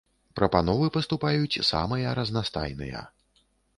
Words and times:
Прапановы 0.37 0.87
паступаюць 0.95 1.61
самыя 1.71 2.17
разнастайныя. 2.21 3.07